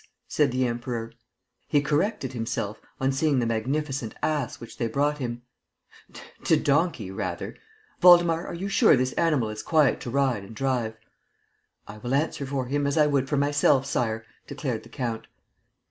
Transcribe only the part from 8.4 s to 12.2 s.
are you sure this animal is quiet to ride and drive?" "I will